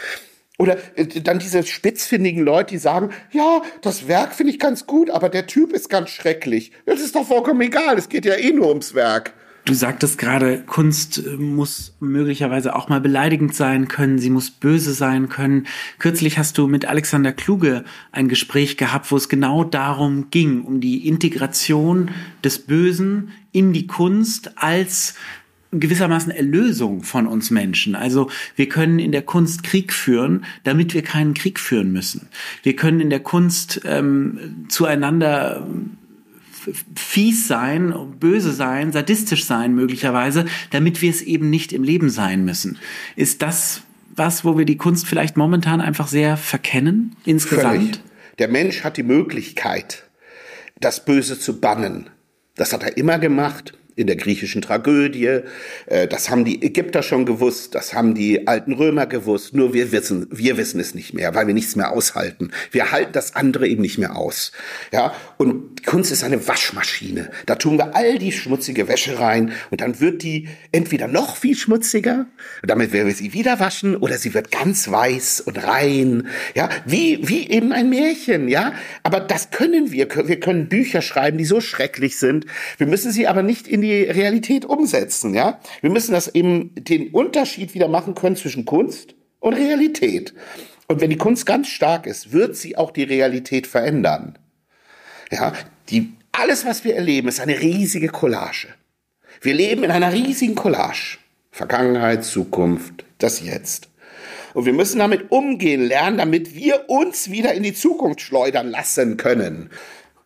[0.61, 5.09] Oder äh, dann diese spitzfindigen Leute, die sagen, ja, das Werk finde ich ganz gut,
[5.09, 6.73] aber der Typ ist ganz schrecklich.
[6.85, 9.33] Das ist doch vollkommen egal, es geht ja eh nur ums Werk.
[9.64, 14.92] Du sagtest gerade, Kunst äh, muss möglicherweise auch mal beleidigend sein können, sie muss böse
[14.92, 15.66] sein können.
[15.99, 20.83] Kürzlich hast du mit Alexander Kluge ein Gespräch gehabt, wo es genau darum ging, um
[20.83, 22.11] die Integration
[22.44, 25.14] des Bösen in die Kunst als
[25.72, 27.94] gewissermaßen Erlösung von uns Menschen.
[27.94, 32.28] Also wir können in der Kunst Krieg führen, damit wir keinen Krieg führen müssen.
[32.62, 35.66] Wir können in der Kunst ähm, zueinander
[36.94, 42.44] fies sein, böse sein, sadistisch sein möglicherweise, damit wir es eben nicht im Leben sein
[42.44, 42.78] müssen.
[43.16, 43.83] Ist das
[44.14, 47.76] was, wo wir die Kunst vielleicht momentan einfach sehr verkennen insgesamt?
[47.76, 48.00] Völlig.
[48.38, 50.04] Der Mensch hat die Möglichkeit,
[50.80, 52.11] das Böse zu bannen.
[52.56, 55.40] Das hat er immer gemacht in der griechischen Tragödie.
[55.86, 59.54] Äh, das haben die Ägypter schon gewusst, das haben die alten Römer gewusst.
[59.54, 62.50] Nur wir wissen, wir wissen es nicht mehr, weil wir nichts mehr aushalten.
[62.72, 64.52] Wir halten das andere eben nicht mehr aus.
[64.92, 67.30] Ja, und Kunst ist eine Waschmaschine.
[67.46, 71.56] Da tun wir all die schmutzige Wäsche rein und dann wird die entweder noch viel
[71.56, 72.26] schmutziger,
[72.62, 76.28] damit werden wir sie wieder waschen, oder sie wird ganz weiß und rein.
[76.54, 78.48] Ja, wie wie eben ein Märchen.
[78.48, 80.08] Ja, aber das können wir.
[80.26, 82.46] Wir können Bücher schreiben, die so schrecklich sind.
[82.78, 85.61] Wir müssen sie aber nicht in die die Realität umsetzen, ja.
[85.81, 90.35] Wir müssen das eben den Unterschied wieder machen können zwischen Kunst und Realität.
[90.87, 94.38] Und wenn die Kunst ganz stark ist, wird sie auch die Realität verändern.
[95.31, 95.53] Ja,
[95.88, 98.68] die, alles, was wir erleben, ist eine riesige Collage.
[99.40, 101.18] Wir leben in einer riesigen Collage.
[101.50, 103.88] Vergangenheit, Zukunft, das Jetzt.
[104.55, 109.16] Und wir müssen damit umgehen lernen, damit wir uns wieder in die Zukunft schleudern lassen
[109.16, 109.70] können.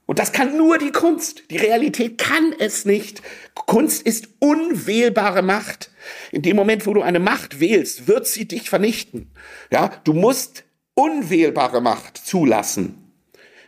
[0.07, 1.45] Und das kann nur die Kunst.
[1.51, 3.23] Die Realität kann es nicht.
[3.55, 5.91] Kunst ist unwählbare Macht.
[6.31, 9.31] In dem Moment, wo du eine Macht wählst, wird sie dich vernichten.
[9.73, 10.65] Ja, du musst
[10.95, 13.01] unwählbare Macht zulassen.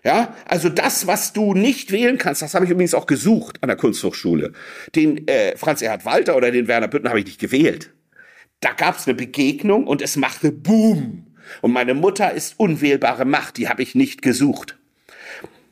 [0.04, 3.68] Ja, also das, was du nicht wählen kannst, das habe ich übrigens auch gesucht an
[3.68, 4.52] der Kunsthochschule.
[4.94, 7.92] Den äh, Franz Erhard Walter oder den Werner Büttner habe ich nicht gewählt.
[8.60, 11.26] Da gab es eine Begegnung und es machte Boom.
[11.60, 14.78] Und meine Mutter ist unwählbare Macht, die habe ich nicht gesucht.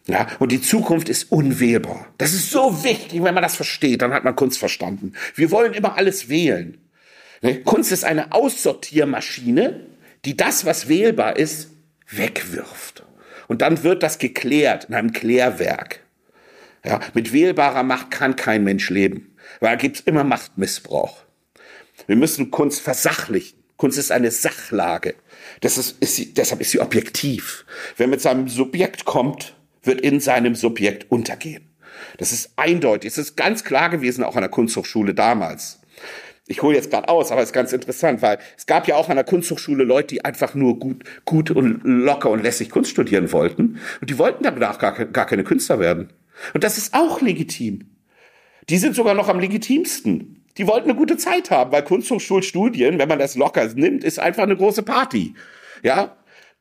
[0.07, 2.07] Ja, und die Zukunft ist unwählbar.
[2.19, 5.15] Das ist so wichtig, wenn man das versteht, dann hat man Kunst verstanden.
[5.35, 6.79] Wir wollen immer alles wählen.
[7.41, 7.61] Ne?
[7.63, 9.87] Kunst ist eine Aussortiermaschine,
[10.27, 11.71] die das, was wählbar ist,
[12.11, 13.05] wegwirft.
[13.49, 16.01] Und dann wird das geklärt in einem Klärwerk.
[16.85, 21.23] Ja, mit wählbarer Macht kann kein Mensch leben, weil da gibt's immer Machtmissbrauch.
[22.07, 23.59] Wir müssen Kunst versachlichen.
[23.77, 25.15] Kunst ist eine Sachlage.
[25.61, 27.65] Das ist, ist sie, deshalb ist sie objektiv.
[27.97, 29.55] Wer mit seinem Subjekt kommt,
[29.87, 31.75] wird in seinem Subjekt untergehen.
[32.19, 33.13] Das ist eindeutig.
[33.13, 35.81] Es ist ganz klar gewesen, auch an der Kunsthochschule damals.
[36.47, 39.09] Ich hole jetzt gerade aus, aber es ist ganz interessant, weil es gab ja auch
[39.09, 43.33] an der Kunsthochschule Leute, die einfach nur gut, gut und locker und lässig Kunst studieren
[43.33, 43.81] wollten.
[44.01, 46.13] Und die wollten danach gar, gar keine Künstler werden.
[46.53, 47.91] Und das ist auch legitim.
[48.69, 50.45] Die sind sogar noch am legitimsten.
[50.59, 54.43] Die wollten eine gute Zeit haben, weil Kunsthochschulstudien, wenn man das locker nimmt, ist einfach
[54.43, 55.35] eine große Party.
[55.83, 56.17] Ja?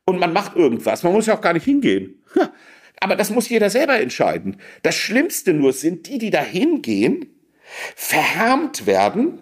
[0.06, 1.04] Und man macht irgendwas.
[1.04, 2.24] Man muss ja auch gar nicht hingehen.
[3.00, 4.58] Aber das muss jeder selber entscheiden.
[4.82, 7.28] Das Schlimmste nur sind die, die da hingehen,
[7.96, 9.40] verhärmt werden,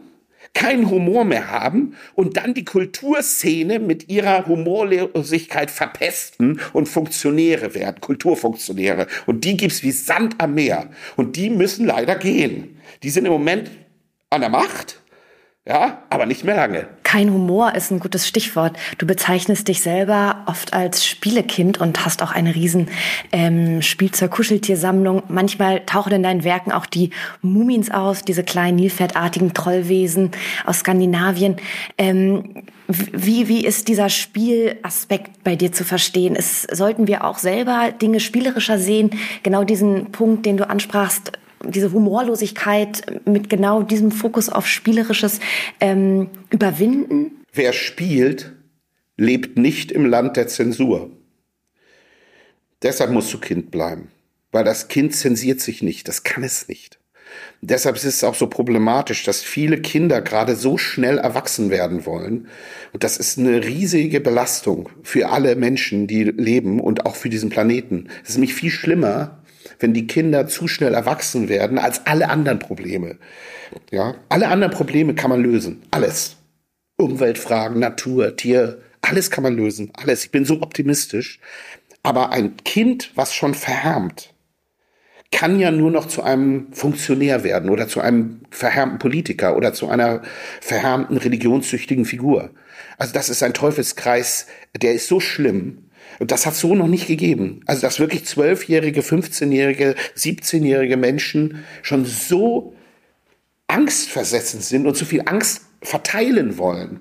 [0.53, 8.01] keinen Humor mehr haben und dann die Kulturszene mit ihrer Humorlosigkeit verpesten und Funktionäre werden,
[8.01, 9.07] Kulturfunktionäre.
[9.27, 10.89] Und die gibt's wie Sand am Meer.
[11.15, 12.81] Und die müssen leider gehen.
[13.03, 13.71] Die sind im Moment
[14.29, 15.01] an der Macht
[15.65, 16.87] ja, aber nicht mehr lange.
[17.11, 18.77] Kein Humor ist ein gutes Stichwort.
[18.97, 22.87] Du bezeichnest dich selber oft als Spielekind und hast auch eine riesen
[23.33, 25.23] ähm, Spielzeug-Kuscheltiersammlung.
[25.27, 27.09] Manchmal tauchen in deinen Werken auch die
[27.41, 30.31] Mumins aus, diese kleinen nilpferdartigen Trollwesen
[30.65, 31.57] aus Skandinavien.
[31.97, 36.33] Ähm, wie, wie ist dieser Spielaspekt bei dir zu verstehen?
[36.33, 39.09] Ist, sollten wir auch selber Dinge spielerischer sehen?
[39.43, 41.33] Genau diesen Punkt, den du ansprachst,
[41.67, 45.39] diese Humorlosigkeit mit genau diesem Fokus auf Spielerisches
[45.79, 47.43] ähm, überwinden?
[47.53, 48.53] Wer spielt,
[49.17, 51.11] lebt nicht im Land der Zensur.
[52.81, 54.09] Deshalb musst du Kind bleiben,
[54.51, 57.01] weil das Kind zensiert sich nicht, das kann es nicht.
[57.61, 62.47] Deshalb ist es auch so problematisch, dass viele Kinder gerade so schnell erwachsen werden wollen.
[62.91, 67.49] Und das ist eine riesige Belastung für alle Menschen, die leben und auch für diesen
[67.49, 68.07] Planeten.
[68.23, 69.40] Es ist nämlich viel schlimmer,
[69.81, 73.17] wenn die Kinder zu schnell erwachsen werden als alle anderen Probleme.
[73.89, 75.81] Ja, alle anderen Probleme kann man lösen.
[75.91, 76.37] Alles.
[76.97, 79.91] Umweltfragen, Natur, Tier, alles kann man lösen.
[79.93, 80.25] Alles.
[80.25, 81.39] Ich bin so optimistisch.
[82.03, 84.33] Aber ein Kind, was schon verhärmt,
[85.31, 89.87] kann ja nur noch zu einem Funktionär werden oder zu einem verhärmten Politiker oder zu
[89.89, 90.21] einer
[90.59, 92.51] verhärmten religionssüchtigen Figur.
[92.97, 95.89] Also das ist ein Teufelskreis, der ist so schlimm,
[96.21, 97.61] und das hat so noch nicht gegeben.
[97.65, 102.75] Also, dass wirklich zwölfjährige, 15-jährige, 17-jährige Menschen schon so
[103.65, 106.99] angstversessen sind und so viel Angst verteilen wollen.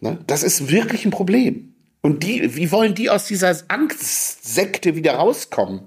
[0.00, 0.18] Ne?
[0.26, 1.74] Das ist wirklich ein Problem.
[2.00, 5.82] Und die, wie wollen die aus dieser Angstsekte wieder rauskommen?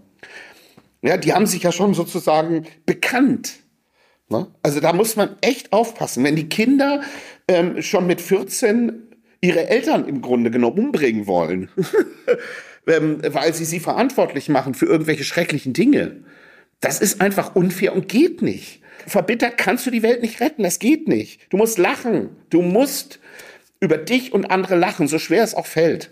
[1.01, 3.55] Ja, die haben sich ja schon sozusagen bekannt.
[4.29, 4.47] Ne?
[4.63, 6.23] Also da muss man echt aufpassen.
[6.23, 7.01] Wenn die Kinder
[7.49, 9.09] ähm, schon mit 14
[9.41, 11.69] ihre Eltern im Grunde genommen umbringen wollen,
[12.87, 16.23] ähm, weil sie sie verantwortlich machen für irgendwelche schrecklichen Dinge.
[16.79, 18.81] Das ist einfach unfair und geht nicht.
[19.07, 21.41] Verbittert kannst du die Welt nicht retten, das geht nicht.
[21.49, 23.19] Du musst lachen, du musst
[23.79, 26.11] über dich und andere lachen, so schwer es auch fällt.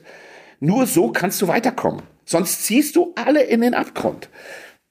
[0.60, 2.04] Nur so kannst du weiterkommen.
[2.26, 4.30] Sonst ziehst du alle in den Abgrund.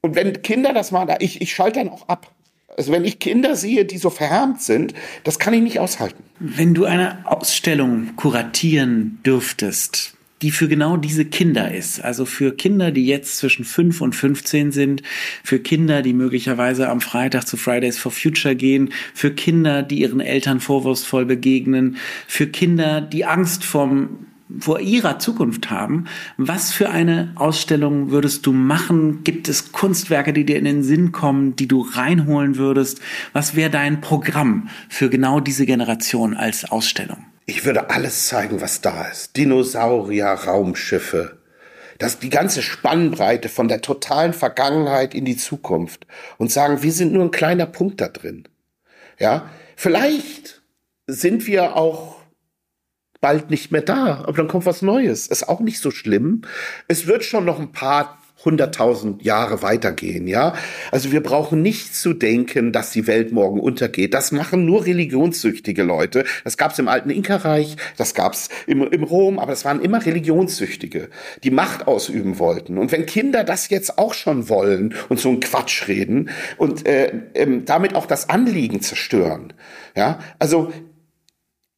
[0.02, 2.32] Und wenn Kinder das machen, ich, ich schalte dann auch ab.
[2.76, 6.22] Also wenn ich Kinder sehe, die so verhärmt sind, das kann ich nicht aushalten.
[6.38, 12.04] Wenn du eine Ausstellung kuratieren dürftest, die für genau diese Kinder ist.
[12.04, 15.02] Also für Kinder, die jetzt zwischen 5 und 15 sind,
[15.42, 20.20] für Kinder, die möglicherweise am Freitag zu Fridays for Future gehen, für Kinder, die ihren
[20.20, 21.96] Eltern vorwurfsvoll begegnen,
[22.26, 24.26] für Kinder, die Angst vom
[24.60, 26.04] vor ihrer Zukunft haben.
[26.36, 29.24] Was für eine Ausstellung würdest du machen?
[29.24, 33.00] Gibt es Kunstwerke, die dir in den Sinn kommen, die du reinholen würdest?
[33.32, 37.24] Was wäre dein Programm für genau diese Generation als Ausstellung?
[37.46, 39.36] Ich würde alles zeigen, was da ist.
[39.36, 41.38] Dinosaurier, Raumschiffe.
[41.98, 46.06] Das, die ganze Spannbreite von der totalen Vergangenheit in die Zukunft
[46.38, 48.48] und sagen, wir sind nur ein kleiner Punkt da drin.
[49.18, 50.62] Ja, vielleicht
[51.06, 52.16] sind wir auch
[53.20, 55.28] bald nicht mehr da, aber dann kommt was Neues.
[55.28, 56.42] Ist auch nicht so schlimm.
[56.88, 60.54] Es wird schon noch ein paar hunderttausend Jahre weitergehen, ja.
[60.90, 64.14] Also wir brauchen nicht zu denken, dass die Welt morgen untergeht.
[64.14, 66.24] Das machen nur religionssüchtige Leute.
[66.44, 69.82] Das gab es im alten Inka-Reich, das gab es im, im Rom, aber es waren
[69.82, 71.10] immer Religionssüchtige,
[71.44, 72.78] die Macht ausüben wollten.
[72.78, 77.12] Und wenn Kinder das jetzt auch schon wollen und so einen Quatsch reden und äh,
[77.34, 79.52] ähm, damit auch das Anliegen zerstören,
[79.96, 80.72] ja, also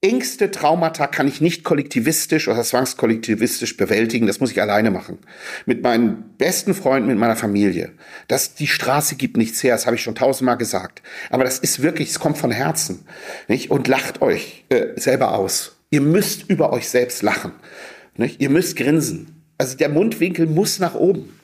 [0.00, 4.26] engste Traumata kann ich nicht kollektivistisch oder zwangskollektivistisch bewältigen.
[4.26, 5.18] Das muss ich alleine machen.
[5.66, 7.92] Mit meinen besten Freunden, mit meiner Familie.
[8.28, 11.02] Das, die Straße gibt nichts her, das habe ich schon tausendmal gesagt.
[11.30, 13.06] Aber das ist wirklich, es kommt von Herzen.
[13.48, 13.70] Nicht?
[13.70, 15.76] Und lacht euch äh, selber aus.
[15.90, 17.52] Ihr müsst über euch selbst lachen.
[18.16, 18.40] Nicht?
[18.40, 19.42] Ihr müsst grinsen.
[19.58, 21.40] Also der Mundwinkel muss nach oben.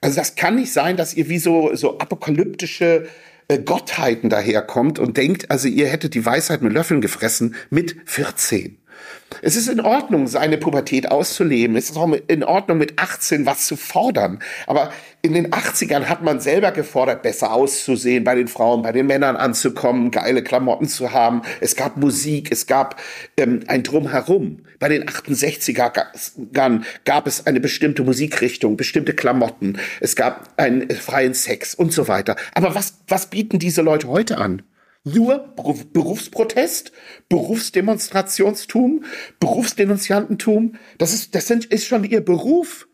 [0.00, 3.06] Also das kann nicht sein, dass ihr wie so, so apokalyptische
[3.58, 8.79] Gottheiten daherkommt und denkt, also ihr hättet die Weisheit mit Löffeln gefressen mit 14.
[9.42, 11.76] Es ist in Ordnung, seine Pubertät auszuleben.
[11.76, 14.40] Es ist auch in Ordnung, mit 18 was zu fordern.
[14.66, 14.90] Aber
[15.22, 19.36] in den 80ern hat man selber gefordert, besser auszusehen, bei den Frauen, bei den Männern
[19.36, 21.42] anzukommen, geile Klamotten zu haben.
[21.60, 23.00] Es gab Musik, es gab
[23.36, 24.62] ähm, ein Drumherum.
[24.78, 29.78] Bei den 68ern gab es eine bestimmte Musikrichtung, bestimmte Klamotten.
[30.00, 32.36] Es gab einen freien Sex und so weiter.
[32.54, 34.62] Aber was, was bieten diese Leute heute an?
[35.04, 35.54] Nur
[35.92, 36.92] Berufsprotest,
[37.28, 39.04] Berufsdemonstrationstum,
[39.38, 40.74] Berufsdenunziantentum.
[40.98, 42.86] Das ist, das sind, ist schon ihr Beruf.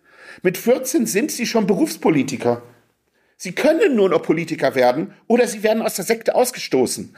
[0.42, 2.62] Mit 14 sind sie schon Berufspolitiker.
[3.37, 7.14] Sie können nur noch Politiker werden oder sie werden aus der Sekte ausgestoßen.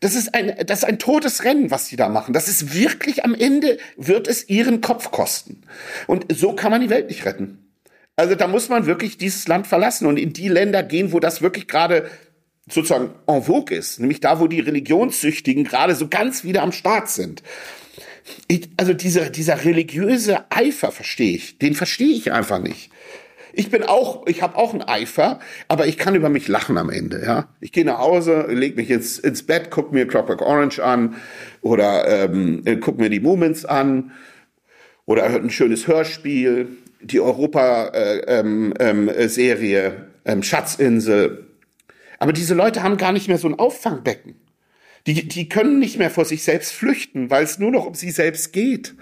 [0.00, 2.32] Das ist ein, das ist ein totes Rennen, was sie da machen.
[2.32, 5.62] Das ist wirklich am Ende wird es ihren Kopf kosten.
[6.06, 7.64] Und so kann man die Welt nicht retten.
[8.14, 11.42] Also da muss man wirklich dieses Land verlassen und in die Länder gehen, wo das
[11.42, 12.08] wirklich gerade
[12.70, 17.08] sozusagen en vogue ist, nämlich da, wo die Religionssüchtigen gerade so ganz wieder am Start
[17.08, 17.42] sind.
[18.46, 22.90] Ich, also dieser, dieser religiöse Eifer verstehe ich, den verstehe ich einfach nicht.
[23.54, 26.90] Ich bin auch, ich habe auch einen Eifer, aber ich kann über mich lachen am
[26.90, 27.22] Ende.
[27.24, 31.16] Ja, ich gehe nach Hause, leg mich ins, ins Bett, guck mir Clockwork Orange an
[31.62, 34.12] oder ähm, guck mir die Moments an
[35.06, 36.68] oder ein schönes Hörspiel,
[37.00, 41.47] die Europa-Serie äh, ähm, ähm, ähm, Schatzinsel
[42.18, 44.36] aber diese Leute haben gar nicht mehr so ein Auffangbecken.
[45.06, 48.10] Die, die können nicht mehr vor sich selbst flüchten, weil es nur noch um sie
[48.10, 48.94] selbst geht.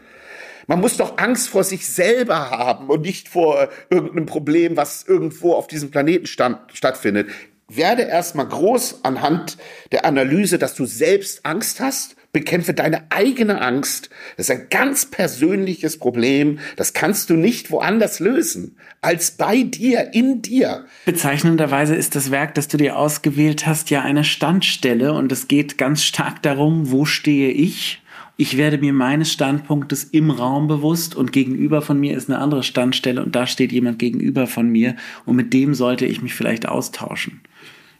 [0.66, 5.54] Man muss doch Angst vor sich selber haben und nicht vor irgendeinem Problem, was irgendwo
[5.54, 7.30] auf diesem Planeten stand, stattfindet.
[7.68, 9.58] Werde erstmal groß anhand
[9.92, 14.10] der Analyse, dass du selbst Angst hast bekämpfe deine eigene Angst.
[14.36, 16.58] Das ist ein ganz persönliches Problem.
[16.76, 20.84] Das kannst du nicht woanders lösen als bei dir, in dir.
[21.06, 25.78] Bezeichnenderweise ist das Werk, das du dir ausgewählt hast, ja eine Standstelle und es geht
[25.78, 28.02] ganz stark darum, wo stehe ich
[28.38, 32.62] ich werde mir meines Standpunktes im Raum bewusst und gegenüber von mir ist eine andere
[32.62, 34.94] Standstelle und da steht jemand gegenüber von mir
[35.24, 37.40] und mit dem sollte ich mich vielleicht austauschen.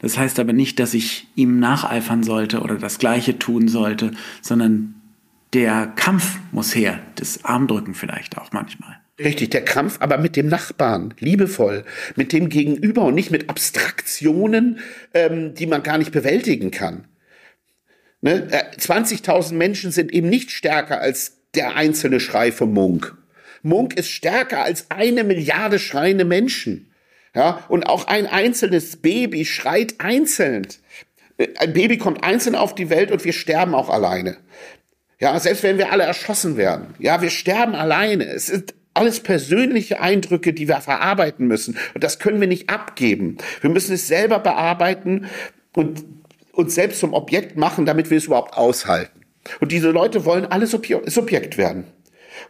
[0.00, 4.94] Das heißt aber nicht, dass ich ihm nacheifern sollte oder das Gleiche tun sollte, sondern
[5.52, 8.98] der Kampf muss her, das Armdrücken vielleicht auch manchmal.
[9.18, 11.85] Richtig, der Kampf, aber mit dem Nachbarn, liebevoll,
[12.16, 14.80] mit dem Gegenüber und nicht mit Abstraktionen,
[15.14, 17.06] ähm, die man gar nicht bewältigen kann.
[18.20, 18.48] Ne?
[18.78, 23.16] 20.000 äh, Menschen sind eben nicht stärker als der einzelne Schrei von Munk.
[23.62, 26.92] Munk ist stärker als eine Milliarde schreiende Menschen.
[27.37, 30.66] Ja, und auch ein einzelnes Baby schreit einzeln.
[31.59, 34.38] Ein Baby kommt einzeln auf die Welt und wir sterben auch alleine.
[35.20, 36.94] Ja, selbst wenn wir alle erschossen werden.
[36.99, 38.25] Ja, wir sterben alleine.
[38.25, 41.77] Es sind alles persönliche Eindrücke, die wir verarbeiten müssen.
[41.94, 43.37] Und das können wir nicht abgeben.
[43.61, 45.27] Wir müssen es selber bearbeiten
[45.75, 46.05] und
[46.53, 49.20] uns selbst zum Objekt machen, damit wir es überhaupt aushalten.
[49.61, 51.85] Und diese Leute wollen alle Subjekt werden.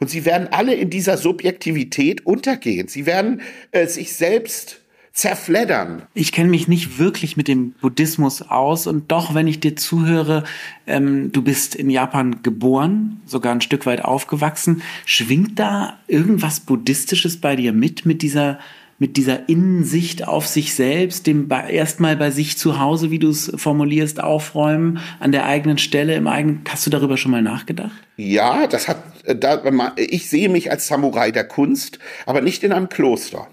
[0.01, 2.89] Und sie werden alle in dieser Subjektivität untergehen.
[2.89, 3.41] Sie werden
[3.73, 4.81] äh, sich selbst
[5.17, 6.03] zerfleddern.
[6.13, 10.45] Ich kenne mich nicht wirklich mit dem Buddhismus aus und doch, wenn ich dir zuhöre,
[10.87, 14.83] ähm, du bist in Japan geboren, sogar ein Stück weit aufgewachsen.
[15.07, 18.59] Schwingt da irgendwas Buddhistisches bei dir mit, mit dieser
[18.99, 23.53] mit dieser Innensicht auf sich selbst, dem erstmal bei sich zu Hause, wie du es
[23.55, 26.63] formulierst, aufräumen, an der eigenen Stelle, im eigenen.
[26.69, 27.93] Hast du darüber schon mal nachgedacht?
[28.17, 29.03] Ja, das hat,
[29.35, 33.49] da, ich sehe mich als Samurai der Kunst, aber nicht in einem Kloster.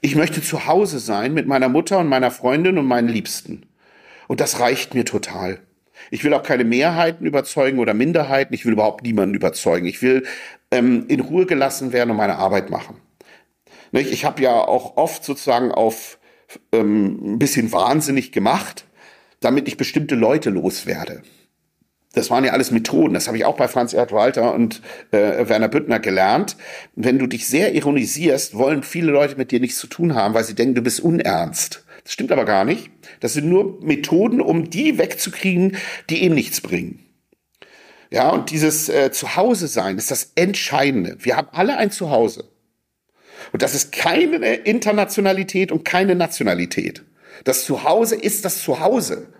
[0.00, 3.66] Ich möchte zu Hause sein mit meiner Mutter und meiner Freundin und meinen Liebsten.
[4.28, 5.60] Und das reicht mir total.
[6.10, 8.54] Ich will auch keine Mehrheiten überzeugen oder Minderheiten.
[8.54, 9.86] Ich will überhaupt niemanden überzeugen.
[9.86, 10.24] Ich will
[10.70, 12.96] ähm, in Ruhe gelassen werden und meine Arbeit machen.
[13.92, 16.18] Ich habe ja auch oft sozusagen auf
[16.72, 18.86] ähm, ein bisschen wahnsinnig gemacht,
[19.40, 21.22] damit ich bestimmte Leute loswerde.
[22.12, 23.14] Das waren ja alles Methoden.
[23.14, 26.56] Das habe ich auch bei Franz Erd Walter und äh, Werner Büttner gelernt.
[26.94, 30.44] Wenn du dich sehr ironisierst, wollen viele Leute mit dir nichts zu tun haben, weil
[30.44, 31.84] sie denken, du bist unernst.
[32.04, 32.90] Das stimmt aber gar nicht.
[33.20, 35.76] Das sind nur Methoden, um die wegzukriegen,
[36.10, 36.98] die eben nichts bringen.
[38.10, 41.16] Ja, und dieses äh, Zuhause sein ist das Entscheidende.
[41.20, 42.44] Wir haben alle ein Zuhause.
[43.52, 47.02] Und das ist keine Internationalität und keine Nationalität.
[47.44, 49.32] Das Zuhause ist das Zuhause.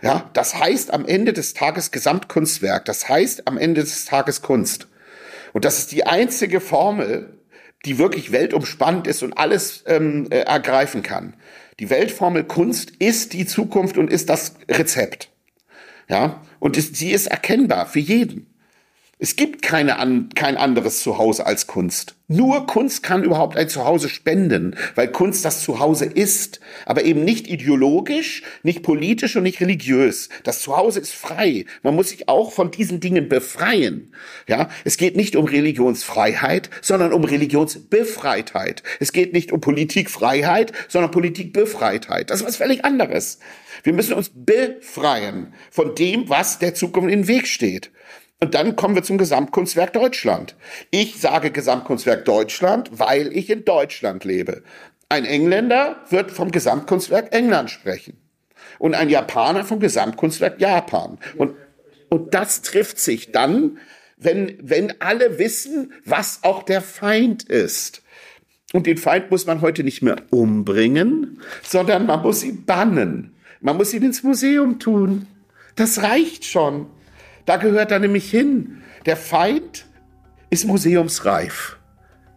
[0.00, 2.84] Ja, das heißt am Ende des Tages Gesamtkunstwerk.
[2.84, 4.86] Das heißt am Ende des Tages Kunst.
[5.52, 7.38] Und das ist die einzige Formel,
[7.84, 11.34] die wirklich weltumspannend ist und alles ähm, äh, ergreifen kann.
[11.80, 15.30] Die Weltformel Kunst ist die Zukunft und ist das Rezept.
[16.08, 18.46] Ja, und ist, sie ist erkennbar für jeden.
[19.20, 22.14] Es gibt keine an, kein anderes Zuhause als Kunst.
[22.28, 27.48] Nur Kunst kann überhaupt ein Zuhause spenden, weil Kunst das Zuhause ist, aber eben nicht
[27.48, 30.28] ideologisch, nicht politisch und nicht religiös.
[30.44, 31.64] Das Zuhause ist frei.
[31.82, 34.14] Man muss sich auch von diesen Dingen befreien.
[34.46, 38.84] Ja, es geht nicht um Religionsfreiheit, sondern um Religionsbefreitheit.
[39.00, 42.30] Es geht nicht um Politikfreiheit, sondern Politikbefreitheit.
[42.30, 43.40] Das ist was völlig anderes.
[43.82, 47.90] Wir müssen uns befreien von dem, was der Zukunft in den Weg steht.
[48.40, 50.54] Und dann kommen wir zum Gesamtkunstwerk Deutschland.
[50.90, 54.62] Ich sage Gesamtkunstwerk Deutschland, weil ich in Deutschland lebe.
[55.08, 58.16] Ein Engländer wird vom Gesamtkunstwerk England sprechen.
[58.78, 61.18] Und ein Japaner vom Gesamtkunstwerk Japan.
[61.36, 61.56] Und,
[62.10, 63.78] und das trifft sich dann,
[64.16, 68.02] wenn, wenn alle wissen, was auch der Feind ist.
[68.72, 73.34] Und den Feind muss man heute nicht mehr umbringen, sondern man muss ihn bannen.
[73.60, 75.26] Man muss ihn ins Museum tun.
[75.74, 76.86] Das reicht schon.
[77.48, 78.82] Da gehört er nämlich hin.
[79.06, 79.86] Der Feind
[80.50, 81.78] ist museumsreif.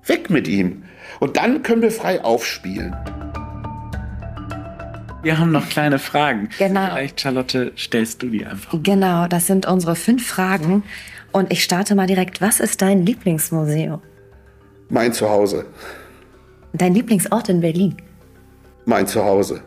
[0.05, 0.83] Weg mit ihm.
[1.19, 2.95] Und dann können wir frei aufspielen.
[5.21, 6.47] Wir haben noch kleine Fragen.
[6.57, 6.85] Genau.
[6.85, 8.81] Vielleicht, Charlotte, stellst du die einfach.
[8.81, 10.83] Genau, das sind unsere fünf Fragen.
[11.33, 12.39] Und ich starte mal direkt.
[12.39, 14.01] Was ist dein Lieblingsmuseum?
[14.87, 15.65] Mein Zuhause.
[16.71, 17.97] Dein Lieblingsort in Berlin?
[18.85, 19.61] Mein Zuhause.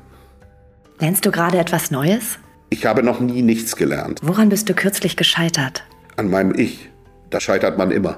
[1.00, 2.38] Lernst du gerade etwas Neues?
[2.74, 4.18] Ich habe noch nie nichts gelernt.
[4.24, 5.84] Woran bist du kürzlich gescheitert?
[6.16, 6.90] An meinem Ich.
[7.30, 8.16] Da scheitert man immer.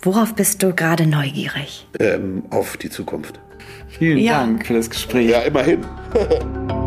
[0.00, 1.86] Worauf bist du gerade neugierig?
[2.00, 3.38] Ähm, auf die Zukunft.
[3.98, 4.38] Vielen Ja.
[4.38, 5.28] Dank für das Gespräch.
[5.28, 5.84] Ja, immerhin.